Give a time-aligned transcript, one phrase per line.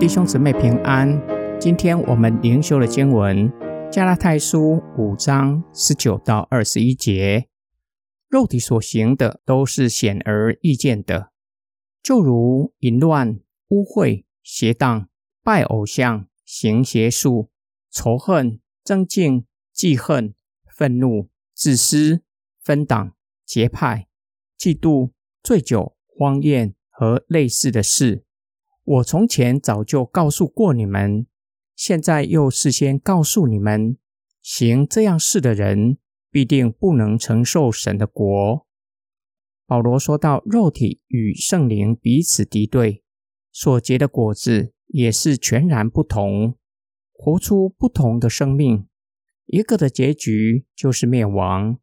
[0.00, 1.20] 弟兄姊妹平安。
[1.60, 3.52] 今天我们灵修的经文
[3.90, 7.48] 《加拉太书》五章十九到二十一节。
[8.26, 11.32] 肉体所行的都是显而易见的，
[12.02, 15.06] 就如淫乱、污秽、邪荡、
[15.42, 17.50] 拜偶像、行邪术、
[17.90, 20.32] 仇恨、争竞、记恨、
[20.74, 22.22] 愤怒、自私、
[22.62, 23.12] 分党、
[23.44, 24.08] 结派、
[24.58, 25.10] 嫉妒、
[25.42, 28.24] 醉酒、荒宴和类似的事。
[28.90, 31.26] 我从前早就告诉过你们，
[31.76, 33.96] 现在又事先告诉你们，
[34.42, 35.98] 行这样事的人。
[36.32, 38.64] 必定不能承受神的国。
[39.66, 43.02] 保罗说到，肉体与圣灵彼此敌对，
[43.50, 46.56] 所结的果子也是全然不同，
[47.12, 48.86] 活出不同的生命。
[49.46, 51.80] 一个的结局就是灭亡，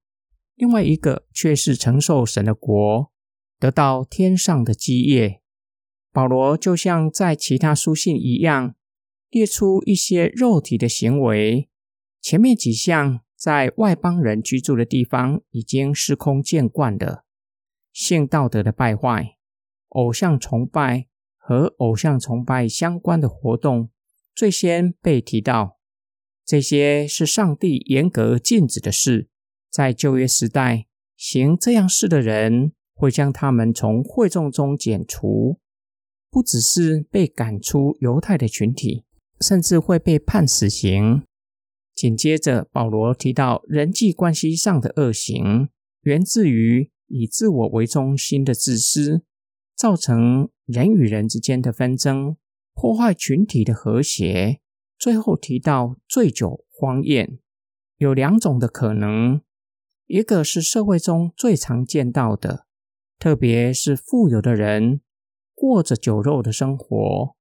[0.55, 3.11] 另外一个却是承受神的国，
[3.59, 5.41] 得到天上的基业。
[6.17, 8.73] 保罗就像在其他书信一样，
[9.29, 11.69] 列出一些肉体的行为，
[12.19, 13.19] 前面几项。
[13.35, 17.23] 在外邦人居住的地方，已经司空见惯的
[17.93, 19.35] 性道德的败坏、
[19.89, 21.05] 偶像崇拜
[21.37, 23.91] 和偶像崇拜相关的活动，
[24.33, 25.77] 最先被提到。
[26.43, 29.29] 这些是上帝严格禁止的事。
[29.69, 35.59] 在旧约时代，行这样事的人会将他们从会众中剪除，
[36.37, 39.03] 不只是被赶出犹太的群体，
[39.41, 41.23] 甚至会被判死刑。
[41.95, 45.69] 紧接着，保罗提到人际关系上的恶行，
[46.01, 49.23] 源自于以自我为中心的自私，
[49.75, 52.37] 造成人与人之间的纷争，
[52.75, 54.59] 破坏群体的和谐。
[54.99, 57.39] 最后提到醉酒荒宴，
[57.97, 59.41] 有两种的可能：
[60.05, 62.67] 一个是社会中最常见到的，
[63.17, 65.01] 特别是富有的人
[65.59, 67.33] 过着酒肉的生活；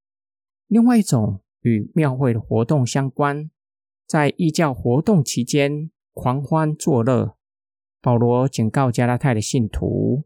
[0.69, 3.51] 另外一种与庙会的活动相关。
[4.07, 7.37] 在异教活动期间狂欢作乐，
[8.01, 10.25] 保罗警告加拉太的信徒，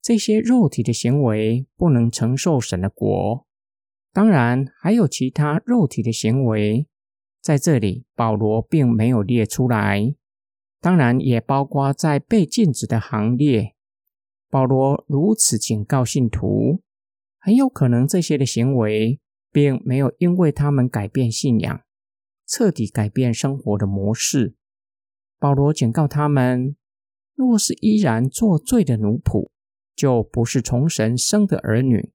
[0.00, 3.46] 这些肉体的行为不能承受神的国。
[4.14, 6.86] 当然，还有其他肉体的行为，
[7.42, 10.14] 在这里保罗并没有列出来。
[10.80, 13.74] 当然，也包括在被禁止的行列。
[14.48, 16.80] 保罗如此警告信徒，
[17.38, 21.80] 很有可能这些的行为并没有因为他们改变信仰。
[22.46, 24.54] 彻底改变生活的模式。
[25.38, 26.74] 保罗警告他们：
[27.34, 29.50] 若是依然做罪的奴仆，
[29.94, 32.10] 就不是从神生的儿女，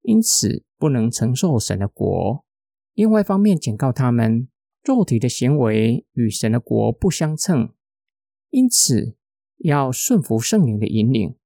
[0.00, 2.46] 因此不能承受神的国。
[2.94, 4.48] 另外一方面，警告他们：
[4.82, 7.74] 肉体的行为与神的国不相称，
[8.48, 9.16] 因此
[9.58, 11.36] 要顺服圣灵的引领，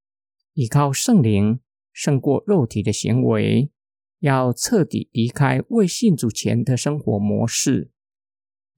[0.55, 1.59] 依靠圣灵
[1.99, 3.73] 胜过肉体的行为，
[4.21, 7.91] 要彻底离开未信主前的生活模式。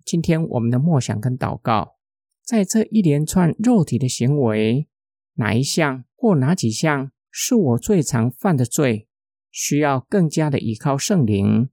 [0.06, 1.96] 今天我们的默想跟祷告，
[2.42, 4.88] 在这一连串肉体的行为，
[5.34, 9.06] 哪一项或哪几项是我最常犯的罪？
[9.50, 11.68] 需要更加的依靠圣灵，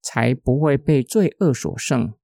[0.00, 2.14] 才不会被罪恶所胜。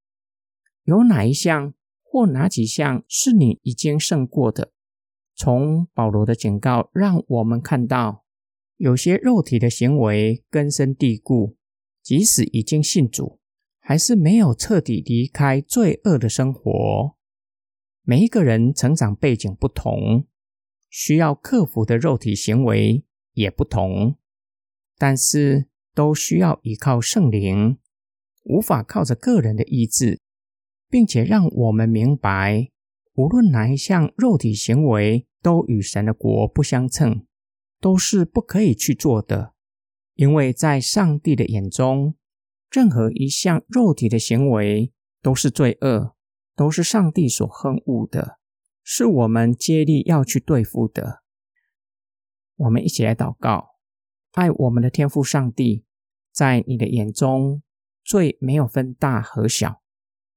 [0.84, 4.70] 有哪一项或哪几项是你已经胜过的？
[5.34, 8.19] 从保罗的警告，让我们看到，
[8.80, 11.58] 有些肉体的行为根深蒂固，
[12.02, 13.38] 即使已经信主。
[13.82, 17.16] 还是没有彻底离开罪恶的生活。
[18.04, 20.26] 每一个人成长背景不同，
[20.88, 24.16] 需要克服的肉体行为也不同，
[24.96, 27.78] 但是都需要依靠圣灵，
[28.44, 30.20] 无法靠着个人的意志，
[30.88, 32.68] 并且让我们明白，
[33.14, 37.26] 无论哪一项肉体行为都与神的国不相称，
[37.80, 39.54] 都是不可以去做的，
[40.14, 42.14] 因为在上帝的眼中。
[42.70, 46.14] 任何一项肉体的行为都是罪恶，
[46.54, 48.38] 都是上帝所恨恶的，
[48.84, 51.24] 是我们接力要去对付的。
[52.54, 53.70] 我们一起来祷告：
[54.34, 55.84] 爱我们的天父上帝，
[56.30, 57.60] 在你的眼中，
[58.04, 59.82] 罪没有分大和小，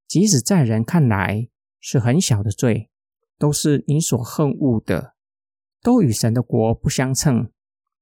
[0.07, 2.89] 即使在人看来是很小的罪，
[3.38, 5.12] 都是你所恨恶的，
[5.83, 7.51] 都与神的国不相称，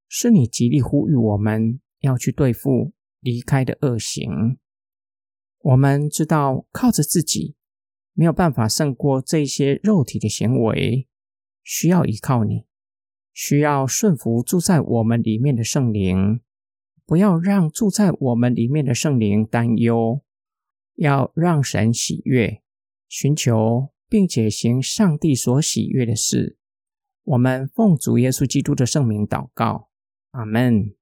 [0.07, 2.93] 是你极力呼吁我们要去对付。
[3.23, 4.57] 离开的恶行，
[5.59, 7.55] 我们知道靠着自己
[8.13, 11.07] 没有办法胜过这些肉体的行为，
[11.61, 12.65] 需要依靠你，
[13.31, 16.41] 需要顺服住在我们里面的圣灵，
[17.05, 20.23] 不要让住在我们里面的圣灵担忧，
[20.95, 22.63] 要让神喜悦，
[23.07, 26.57] 寻求并且行上帝所喜悦的事。
[27.23, 29.89] 我们奉主耶稣基督的圣名祷告，
[30.31, 30.95] 阿门。